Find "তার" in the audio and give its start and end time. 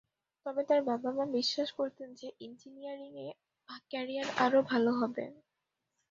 0.69-0.81